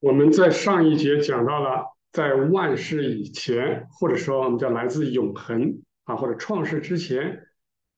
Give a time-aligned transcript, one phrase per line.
[0.00, 7.48] 我们在上一节讲到了，在万世以前，或者说我们叫来自永恒啊，或者创世之前，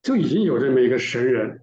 [0.03, 1.61] 就已经有这么一个神人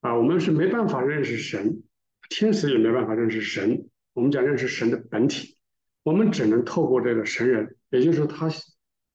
[0.00, 0.14] 啊。
[0.14, 1.82] 我们是没办法认识神，
[2.28, 3.88] 天使也没办法认识神。
[4.12, 5.56] 我们讲认识神的本体，
[6.04, 8.48] 我们只能透过这个神人，也就是说他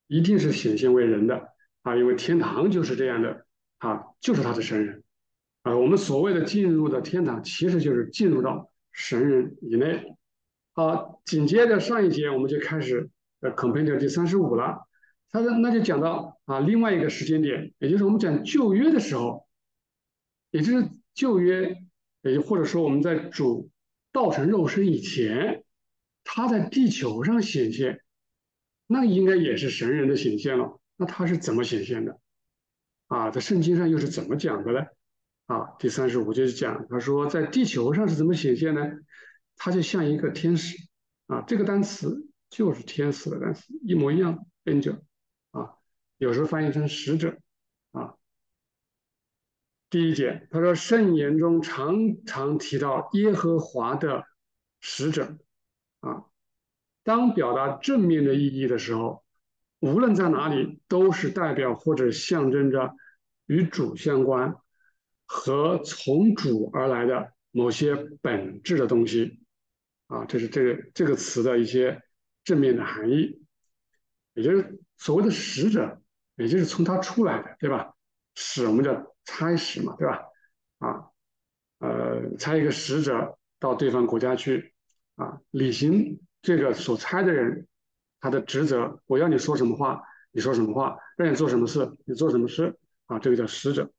[0.08, 1.54] 一定是显现为人的
[1.84, 3.46] 啊，因为天堂就是这样的
[3.78, 5.02] 啊，就是他的神人
[5.62, 5.74] 啊。
[5.74, 10.04] 我们所谓的进入的天堂，其实就是进入到神人以内。
[10.76, 13.08] 好，紧接着上一节我们就开始
[13.40, 14.86] 呃 c o m p a n i 第三十五了。
[15.30, 19.48] 他说那就讲到啊另外一个时间点，也就是我们讲旧约的时候，
[20.50, 21.78] 也就是旧约，
[22.20, 23.70] 也就或者说我们在主
[24.12, 25.64] 道成肉身以前，
[26.24, 28.02] 他在地球上显现，
[28.86, 30.78] 那应该也是神人的显现了。
[30.98, 32.20] 那他是怎么显现的？
[33.06, 34.80] 啊，在圣经上又是怎么讲的呢？
[35.46, 38.90] 啊，第三十五就是讲他说在地球上是怎么显现呢？
[39.56, 40.76] 他就像一个天使
[41.26, 45.00] 啊，这个单词就是天使的单词，一模一样，angel
[45.50, 45.74] 啊，
[46.18, 47.38] 有时候翻译成使者
[47.92, 48.14] 啊。
[49.90, 54.24] 第一点，他说圣言中常常提到耶和华的
[54.80, 55.38] 使者
[56.00, 56.26] 啊，
[57.02, 59.24] 当表达正面的意义的时候，
[59.80, 62.94] 无论在哪里，都是代表或者象征着
[63.46, 64.56] 与主相关
[65.24, 69.40] 和从主而来的某些本质的东西。
[70.08, 72.00] 啊，这是这个这个词的一些
[72.44, 73.42] 正面的含义，
[74.34, 76.00] 也就是所谓的使者，
[76.36, 77.92] 也就是从他出来的，对吧？
[78.36, 80.22] 使我们叫差使嘛，对吧？
[80.78, 81.06] 啊，
[81.80, 84.72] 呃，差一个使者到对方国家去，
[85.16, 87.66] 啊，履行这个所差的人
[88.20, 89.02] 他的职责。
[89.06, 92.78] 我要你说什么话，你说什么话；让你做什么事，你做什么事。
[93.06, 93.90] 啊，这个叫使者。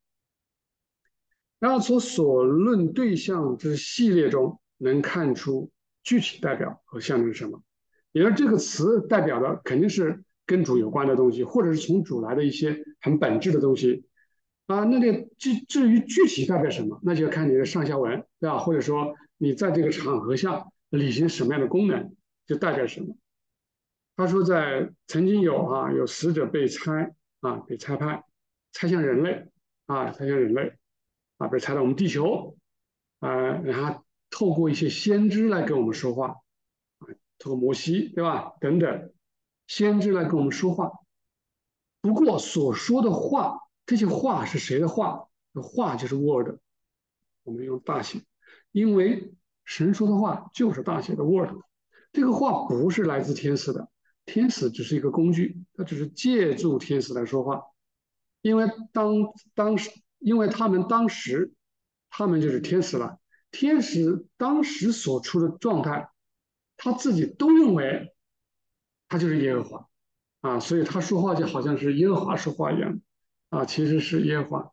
[1.58, 5.70] 然后从所论对象之系列中能看出。
[6.08, 7.62] 具体代表和象征什么？
[8.12, 14.06] 也就是这个词代表的肯定是跟主有关的东西，或者是从主来的一些很本质的东西
[14.64, 14.84] 啊。
[14.84, 18.56] 那这至至于具体代表什么，那就要看你的上下文，对吧？
[18.56, 23.14] 或者说你在这个场合下履行什么样的功能，就代表什么。
[24.16, 28.24] 他说，在曾经有啊，有死者被拆啊，被拆派，
[28.72, 29.46] 拆向人类
[29.84, 30.72] 啊，拆向人类
[31.36, 32.56] 啊，被拆到我们地球
[33.20, 34.02] 啊，然后。
[34.30, 36.40] 透过一些先知来跟我们说话，
[36.98, 37.08] 啊，
[37.38, 38.54] 透过摩西，对吧？
[38.60, 39.12] 等等，
[39.66, 40.92] 先知来跟我们说话。
[42.00, 45.28] 不过所说的话，这些话是谁的话？
[45.60, 46.56] 话就是 word，
[47.42, 48.20] 我们用大写，
[48.70, 49.34] 因为
[49.64, 51.50] 神说的话就是大写的 word。
[52.12, 53.88] 这个话不是来自天使的，
[54.24, 57.62] 天使只是一个工具，它只是借助天使来说话。
[58.40, 59.90] 因为当当时，
[60.20, 61.52] 因为他们当时，
[62.08, 63.18] 他们就是天使了。
[63.50, 66.10] 天使当时所处的状态，
[66.76, 68.14] 他自己都认为
[69.08, 69.88] 他就是耶和华
[70.40, 73.00] 啊，所以他说话就好像是耶和华说话一样
[73.48, 74.72] 啊，其实是耶和华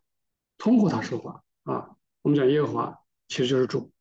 [0.57, 1.95] 通过他说话啊。
[2.21, 3.91] 我们讲耶和华其实就是主，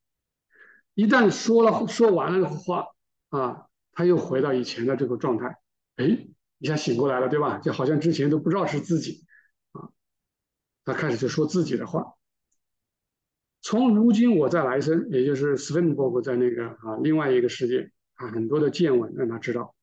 [0.95, 2.89] 一旦说了说完了话
[3.29, 5.59] 啊，他又回到以前的这个状态，
[5.97, 6.27] 哎，
[6.59, 7.59] 一下醒过来了，对吧？
[7.59, 9.25] 就好像之前都不知道是自己
[9.73, 9.91] 啊，
[10.85, 12.14] 他开始就说自己的话。
[13.67, 19.75] 从如今我再来生，也就是斯芬伯格在那个啊另外一个世界啊很多的见闻让他知道，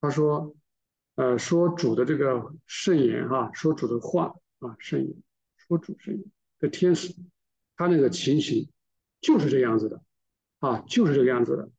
[0.00, 0.56] 他说，
[1.16, 5.14] 呃说主的这个圣言哈，说主的话啊圣言，
[5.58, 6.24] 说主圣言
[6.58, 7.14] 的天使，
[7.76, 8.70] 他那个情形
[9.20, 10.00] 就是这样子的
[10.60, 11.70] 啊就是这个样子的，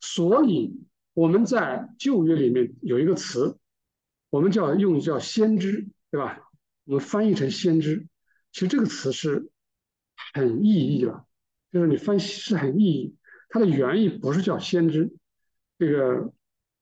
[0.00, 0.74] 所以
[1.12, 3.58] 我们在旧约里面有一个词，
[4.30, 6.40] 我们叫用叫先知对吧？
[6.86, 8.06] 我们翻译成先知，
[8.52, 9.50] 其实这个词是。
[10.34, 11.26] 很意义了，
[11.72, 13.16] 就是你分析是很意义。
[13.48, 15.10] 它的原意不是叫先知，
[15.78, 16.32] 这个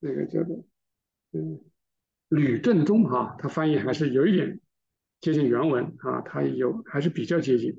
[0.00, 0.64] 那个叫做
[1.32, 1.60] 嗯
[2.28, 4.58] 吕正中哈，他翻译还是有一点
[5.20, 7.78] 接近原文啊，他有还是比较接近。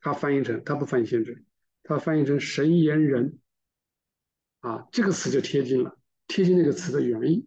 [0.00, 1.44] 他翻译成他不翻译先知，
[1.82, 3.38] 他翻译成神言人
[4.60, 5.98] 啊，这个词就贴近了，
[6.28, 7.44] 贴近那个词的原意，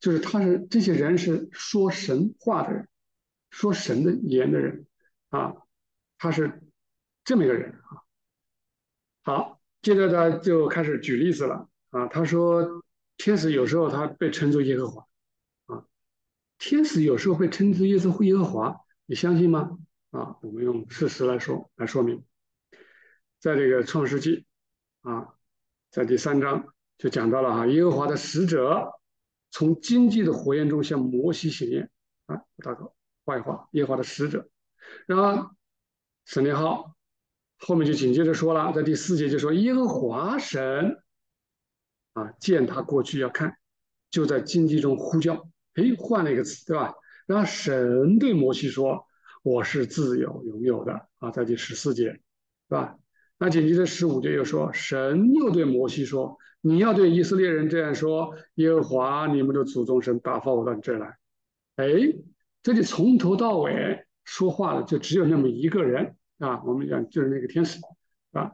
[0.00, 2.88] 就是他是这些人是说神话的人，
[3.50, 4.86] 说神的言的人
[5.28, 5.54] 啊。
[6.18, 6.62] 他是
[7.22, 8.02] 这么一个人啊，
[9.22, 12.06] 好，接着他就开始举例子了啊。
[12.06, 12.82] 他说，
[13.16, 15.06] 天使有时候他被称作耶和华
[15.66, 15.84] 啊，
[16.58, 19.78] 天使有时候被称之耶稣耶和华，你相信吗？
[20.10, 22.24] 啊，我们用事实来说来说明，
[23.40, 24.46] 在这个创世纪
[25.02, 25.34] 啊，
[25.90, 28.92] 在第三章就讲到了哈，耶和华的使者
[29.50, 31.90] 从经济的火焰中向摩西显现
[32.26, 32.92] 啊，大哥，
[33.26, 34.48] 坏话，耶和华的使者，
[35.06, 35.50] 然后。
[36.24, 36.94] 神年号
[37.58, 41.02] 后面就紧接着说了，在第四节就说耶和华神
[42.14, 43.56] 啊，见他过去要看，
[44.10, 45.34] 就在经济中呼叫，
[45.74, 46.94] 哎，换了一个词，对吧？
[47.26, 49.06] 然后神对摩西说
[49.42, 52.20] ：“我是自由拥有的。”啊，在第十四节，是
[52.68, 52.96] 吧？
[53.38, 61.16] 那紧接着十五节又说，神又对摩西说：“你要对以色列人这样说：耶和华你们的祖宗神打发我到你这来。”
[61.76, 61.86] 哎，
[62.62, 67.78] 这里从头到尾说话的就只有那么一个人啊，我们讲就是那个天使，
[68.32, 68.52] 啊。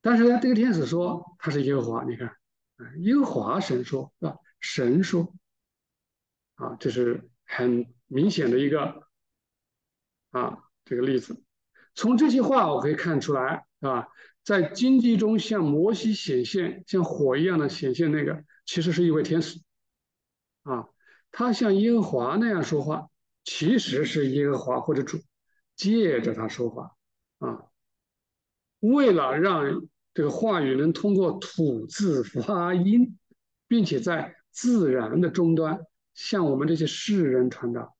[0.00, 4.36] 但是呢，这个天使说他是耶和华，你看，啊，耶和华神说，是吧？
[4.60, 5.34] 神说，
[6.54, 9.02] 啊，这是很明显的一个
[10.30, 11.42] 啊这个例子。
[11.94, 14.08] 从这些话我可以看出来，啊，
[14.44, 19.60] 在经济中向摩西显现，像火一样的显现那个，其实是一位天使，
[20.62, 20.88] 啊，
[21.32, 23.08] 他像耶和华那样说话，
[23.46, 25.18] 其实是耶和华或者主
[25.74, 26.94] 借着他说话，
[27.38, 27.64] 啊，
[28.80, 33.16] 为了让这个话语能通过吐字发音，
[33.66, 35.80] 并且在自然的终端
[36.12, 37.94] 向我们这些世人传达，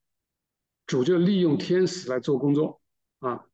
[0.87, 2.83] 主就利用天使来做工作，
[3.21, 3.47] 啊。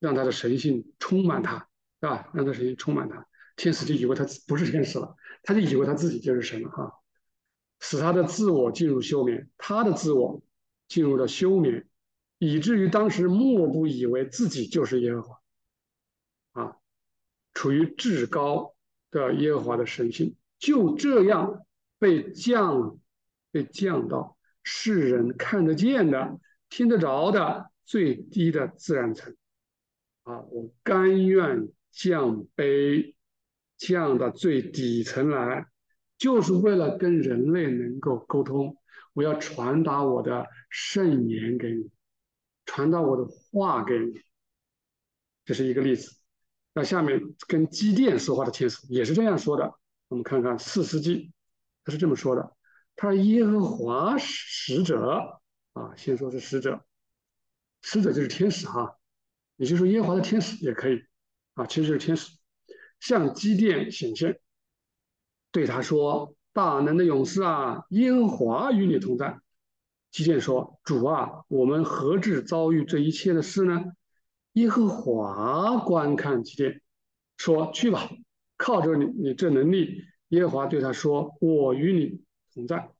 [0.00, 1.68] 让他的神性充满他，
[2.00, 2.28] 是吧？
[2.34, 3.24] 让他神性充满他，
[3.54, 5.14] 天使就以为他不是天使了，
[5.44, 6.92] 他就以为他自己就是神了，哈，
[7.78, 10.42] 使他的自我进入休眠，他的自我
[10.88, 11.86] 进入了休眠，
[12.38, 15.40] 以至于当时莫不以为自己就是耶和华，
[16.60, 16.76] 啊，
[17.54, 18.74] 处于至高
[19.12, 21.64] 的耶和华的神性，就这样
[22.00, 22.98] 被降，
[23.52, 29.36] 被降到世人看得见的、听得着的最低的自然层。
[30.24, 33.14] 啊，我甘愿降卑，
[33.76, 35.68] 降到最底层来，
[36.18, 38.76] 就是为了跟人类能够沟通。
[39.12, 41.90] 我要传达我的圣言给你，
[42.64, 44.20] 传达我的话给你。
[45.44, 46.14] 这是一个例子。
[46.72, 49.74] 那下面跟机电说话的天使也是这样说的。
[50.08, 51.32] 我们看看四世纪，
[51.84, 52.56] 他是这么说的：
[52.96, 55.40] 他是耶和华使者
[55.72, 56.84] 啊，先说是使者，
[57.82, 58.98] 使者就是天使哈。
[59.56, 61.02] 也就是说，耶和华的天使也可以
[61.54, 62.30] 啊，其实就是天使
[63.00, 64.40] 向基甸显现，
[65.50, 69.40] 对他说：“大能的勇士啊，耶和华与你同在。”
[70.10, 73.82] 基甸说：“主啊，我们何至遭遇这一切的事呢？”
[74.54, 76.82] 耶和华观看基甸，
[77.36, 78.10] 说：“去吧，
[78.56, 82.22] 靠着你，你这能力。”耶和华对他说：“我与你
[82.54, 82.90] 同在。”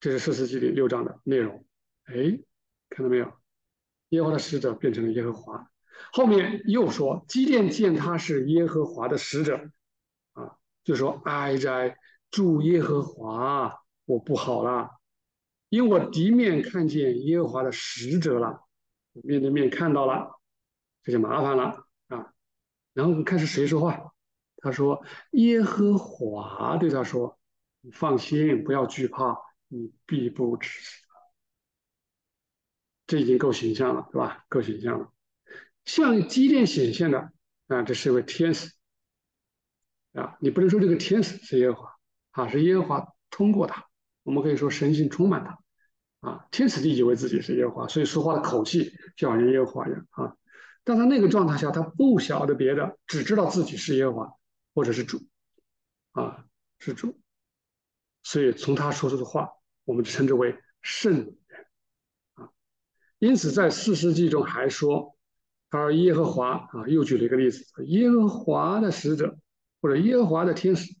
[0.00, 1.64] 这是四世纪里六章的内容。
[2.04, 2.38] 哎，
[2.88, 3.30] 看到没有？
[4.10, 5.70] 耶和华的使者变成了耶和华，
[6.12, 9.70] 后面又说基甸见他是耶和华的使者，
[10.84, 11.98] 就说哀哉，
[12.30, 14.90] 祝耶和华，我不好了，
[15.70, 18.60] 因为我敌面看见耶和华的使者了，
[19.12, 20.38] 面对面看到了，
[21.02, 22.32] 这就麻烦了啊。
[22.92, 24.12] 然后看是谁说话，
[24.58, 25.02] 他说
[25.32, 27.38] 耶和华对他说，
[27.80, 29.38] 你放心，不要惧怕，
[29.68, 31.02] 你必不至死。
[33.06, 34.44] 这已经够形象了，对吧？
[34.48, 35.10] 够形象了。
[35.84, 37.30] 向基甸显现的
[37.68, 38.72] 啊，这是一位天使
[40.14, 40.36] 啊。
[40.40, 41.90] 你不能说这个天使是耶和华
[42.32, 43.84] 啊，是耶和华通过他。
[44.22, 46.46] 我们可以说神性充满他啊。
[46.50, 50.34] 天使就以为自己是耶和华，所以说话的口气就好像耶和华一样啊。
[50.82, 54.32] 但他那个状态下，他不晓得别的，只知道自己是耶和华
[54.74, 55.18] 或者是主
[56.12, 56.44] 啊，
[56.78, 57.18] 是主。
[58.22, 59.50] 所以从他说出的话，
[59.84, 61.36] 我们称之为圣人，
[62.34, 62.48] 啊。
[63.18, 65.16] 因此，在四世纪中还说，
[65.70, 69.38] 他说耶和华啊，又举了一个例子：耶和华的使者
[69.84, 70.96] 或者耶和华的天使，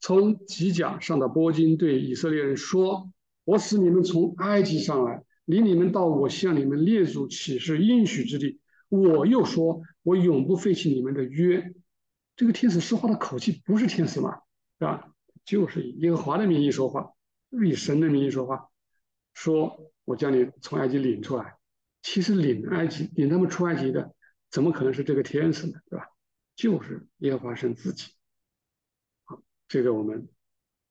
[0.00, 3.12] 从吉甲上到波金，对以色列人说
[3.46, 8.58] ：“我使你们从埃及上来，领你们到我向你们列祖起誓应许之地。
[8.88, 11.72] 我又说，我永不废弃你们的约。”
[12.34, 14.34] 这个天使说话的口气不是天使嘛？
[14.80, 15.14] 是吧？
[15.44, 17.12] 就是以耶和华的名义说话，
[17.50, 18.68] 以神的名义说话，
[19.32, 19.92] 说。
[20.04, 21.54] 我将你从埃及领出来，
[22.02, 24.12] 其实领埃及、领他们出埃及的，
[24.50, 25.74] 怎么可能是这个天使呢？
[25.88, 26.06] 对吧？
[26.62, 28.12] 就是耶和华神自己。
[29.24, 30.28] 好，这个我们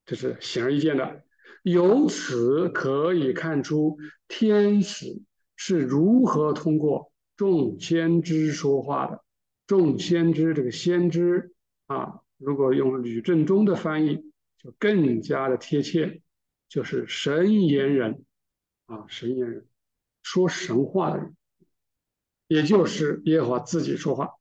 [0.05, 1.23] 这是显而易见的。
[1.63, 3.97] 由此可以看出，
[4.27, 5.21] 天使
[5.55, 9.23] 是如何通过众先知说话的。
[9.65, 11.53] 众先知这个先知
[11.85, 16.21] 啊，如果用吕正中的翻译，就更加的贴切，
[16.67, 18.25] 就是神言人。
[18.87, 19.65] 啊，神言人，
[20.21, 21.37] 说神话的人，
[22.47, 24.31] 也就是耶和华自己说话，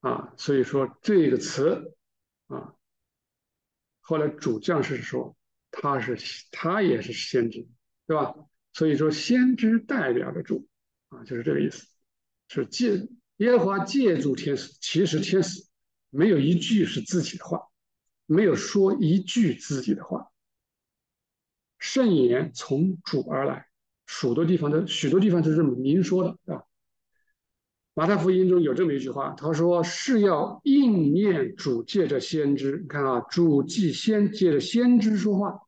[0.00, 1.94] 啊，所以说这个词，
[2.46, 2.74] 啊，
[4.00, 5.36] 后来主将士说
[5.70, 6.16] 他是
[6.52, 7.66] 他也是先知，
[8.06, 8.34] 对吧？
[8.72, 10.68] 所以说先知代表着主，
[11.08, 11.86] 啊，就是这个意思，
[12.48, 15.66] 是借耶和华借助天使，其实天使
[16.10, 17.68] 没有一句是自己的话，
[18.26, 20.30] 没有说一句自己的话。
[21.78, 23.66] 圣言从主而来，
[24.06, 26.64] 许多地方的许多地方是这么明说的，对吧？
[27.98, 35.62] 马太福音中有这么一句话，他说是要应验主借着先知，你看啊，主既先借着先知说话，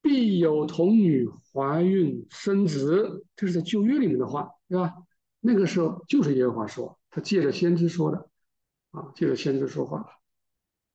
[0.00, 4.94] 必有童女怀孕生子，这是在旧约里面的话，对吧？
[5.40, 8.30] 那个时候就是耶和华说，他借着先知说的，
[8.92, 10.06] 啊，借着先知说话，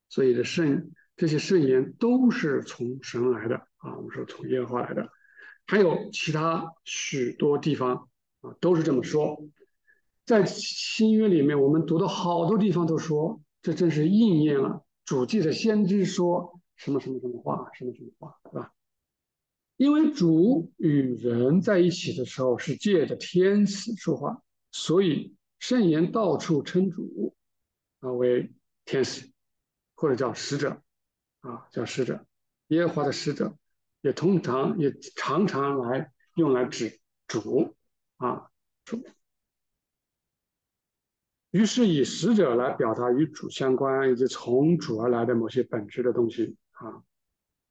[0.08, 5.10] 所以的圣这些圣言都是从神来的啊，我们说从耶和华来的，
[5.67, 8.08] 还有其他许多地方
[8.39, 9.46] 啊，都是这么说。
[10.25, 18.73] 在新约里面，我们读的好多地方都说，这真是应验了主借着先知说什么什么什么话，什么什么话，是吧？
[19.75, 27.35] 因为主与人在一起的时候是借着天使说话，所以圣言到处称主
[27.99, 28.53] 啊为
[28.85, 29.29] 天使，
[29.95, 30.81] 或者叫使者
[31.41, 32.25] 啊叫使者，
[32.67, 33.57] 耶和华的使者
[34.01, 37.75] 也通常也常常来用来指主
[38.17, 38.49] 啊
[38.85, 39.03] 主。
[41.53, 47.03] 于是以使者来表达与主相关以及从主而来的某些本质的东西啊。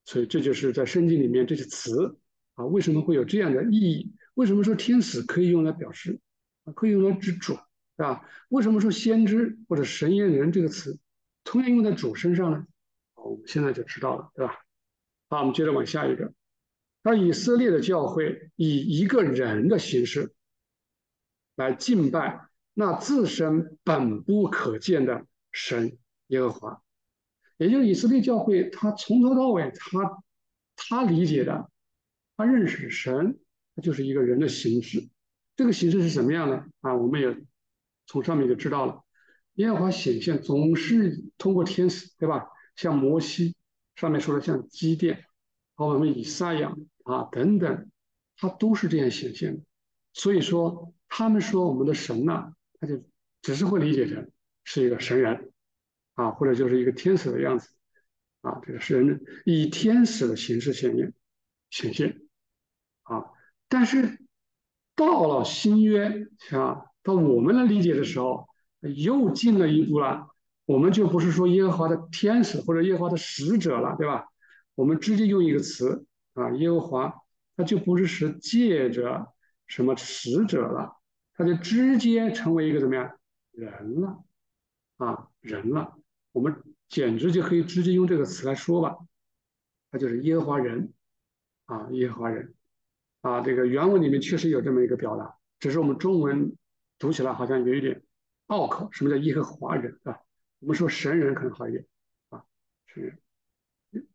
[0.05, 2.17] 所以这就是在圣经里面这些词
[2.55, 4.15] 啊，为什么会有这样的意义？
[4.35, 6.21] 为什么说天使可以用来表示，
[6.77, 7.55] 可以用来指主，
[7.97, 8.25] 对吧？
[8.51, 10.97] 为什么说先知或者神言人这个词
[11.43, 12.65] 同样用在主身上呢？
[13.15, 14.55] 好我们现在就知道了，对吧？
[15.29, 16.33] 好，我们接着往下一个。
[17.03, 20.33] 那以色列的教会以一个人的形式
[21.57, 25.99] 来敬拜那自身本不可见的神
[26.29, 26.83] 耶和华。
[27.59, 30.23] 也就是以色列教会，他从头到尾，他
[30.75, 31.71] 他理解的，
[32.37, 33.38] 他认识神，
[33.76, 35.09] 他就是一个人的形式。
[35.55, 36.95] 这个形式是什么样的啊？
[36.95, 37.37] 我们也
[38.07, 39.05] 从上面就知道了。
[39.55, 42.47] 耶和华显现总是通过天使，对吧？
[42.75, 43.55] 像摩西
[43.95, 45.26] 上面说的，像基甸，
[45.76, 46.75] 包括我们以赛亚
[47.05, 47.91] 啊等等，
[48.38, 49.62] 他都是这样显现的。
[50.14, 53.03] 所以说，他们说我们的神呐，他就
[53.41, 54.29] 只是会理解成
[54.65, 55.49] 是一个神人。
[56.15, 57.71] 啊，或者就是一个天使的样子，
[58.43, 61.15] 啊，这个是人以天使的形式显现，
[61.71, 62.21] 显现，
[63.05, 63.25] 啊，
[63.67, 64.21] 但是
[64.95, 68.47] 到了新约啊，到我们来理解的时候，
[68.81, 70.29] 又进了一步了。
[70.67, 74.27] 我们就不是说耶和华的天使或者耶和华的使者了，对吧？
[74.75, 77.15] 我们直接用一个词啊，耶和华，
[77.57, 79.33] 他就不是是借着
[79.67, 80.93] 什么使者了，
[81.43, 83.19] 他就直接成为一个怎么样
[83.51, 84.23] 人了，
[84.99, 85.99] 啊，人了。
[86.31, 88.97] 我们简直就可以直接用这个词来说吧，
[89.91, 90.93] 他就是耶和华人，
[91.65, 92.55] 啊，耶和华人，
[93.23, 96.57] 啊，这个原文里面确实有这么一个表达，只是我们中文
[96.97, 98.05] 读起来好像有一点
[98.47, 98.89] 拗口。
[98.93, 100.21] 什么叫耶和华人啊？
[100.61, 101.85] 我们说神人可能好一点，
[102.29, 102.45] 啊，
[102.87, 103.19] 神人，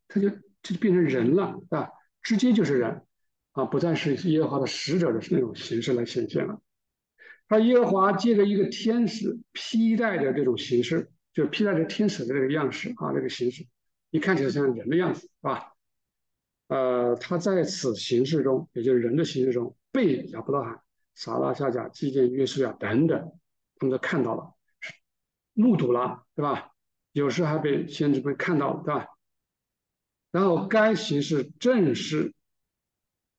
[0.08, 0.30] 他就
[0.62, 1.92] 这就变成人了，啊，
[2.22, 3.06] 直接就是人，
[3.52, 6.62] 啊，不再是耶和华的使者的那种形式来显现了。
[7.48, 11.12] 他耶和华借着一个天使披戴的这种形式。
[11.34, 13.64] 就披戴着天使的这个样式啊，这个形式，
[14.10, 15.76] 一看起来像人的样子，是吧？
[16.68, 20.82] 呃，他在此形式中，也就是人的形式中，被亚伯拉罕、
[21.14, 23.20] 撒拉、夏甲、基甸、约书亚等等，
[23.76, 24.52] 他们都看到了，
[25.54, 26.72] 目睹了，对吧？
[27.12, 29.08] 有时还被先知们看到了，对吧？
[30.32, 32.34] 然后该形式正是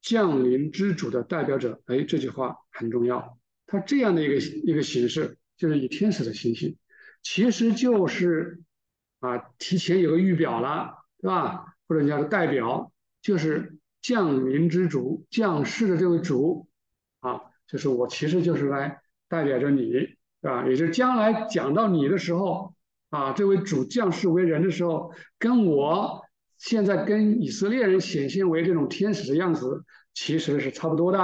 [0.01, 1.83] 降临之主的代表者。
[1.87, 3.41] 哎，这句话很重要。
[3.69, 4.35] 他这样的一个
[4.65, 6.69] 一个形式，就是以天使的形象。
[7.23, 8.63] 其实就是
[9.21, 11.77] 啊，提前有个预表了，对吧？
[11.87, 16.69] 或者叫做代表，就是降临之主、降世的这位主
[17.21, 19.93] 啊，就是我，其实就是来代表着你，
[20.41, 20.67] 啊？
[20.67, 22.75] 也就将来讲到你的时候
[23.11, 26.23] 啊，这位主降世为人的时候，跟我
[26.57, 29.85] 现在跟以色列人显现为这种天使的样子，
[30.15, 31.19] 其实是差不多的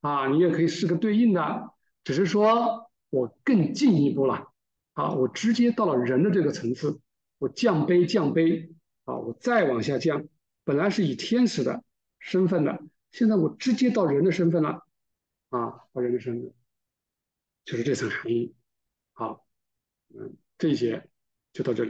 [0.00, 1.70] 啊，你也可以是个对应的，
[2.06, 4.52] 只是说我更进一步了。
[4.92, 7.00] 啊，我直接到了人的这个层次，
[7.38, 8.72] 我降杯降杯
[9.04, 10.28] 啊，我再往下降，
[10.62, 11.82] 本来是以天使的
[12.20, 14.86] 身份的，现在我直接到人的身份了，
[15.48, 16.54] 啊，到人的身份，
[17.64, 18.54] 就是这层含义。
[19.12, 19.44] 好，
[20.14, 21.08] 嗯，这一节
[21.52, 21.84] 就到这里。